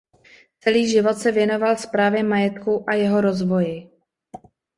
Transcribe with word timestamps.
Celý 0.59 0.89
život 0.91 1.13
se 1.13 1.31
věnoval 1.31 1.77
správě 1.77 2.23
majetku 2.23 2.89
a 2.89 2.93
jeho 2.93 3.21
rozvoji. 3.21 3.89